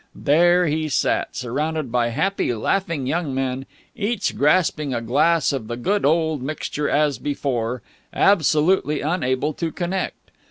[0.15, 5.77] There he sat, surrounded by happy, laughing young men, each grasping a glass of the
[5.77, 10.31] good old mixture as before, absolutely unable to connect.